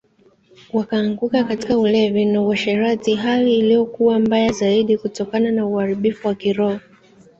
Wakaanguka 0.73 1.43
katika 1.43 1.77
ulevi 1.77 2.25
na 2.25 2.41
uasherati 2.41 3.15
hali 3.15 3.57
iliyokuwa 3.59 4.19
mbaya 4.19 4.51
zaidi 4.51 4.97
kutokana 4.97 5.51
na 5.51 5.65
uharibifu 5.67 6.27
wa 6.27 6.35
kiroho 6.35 6.79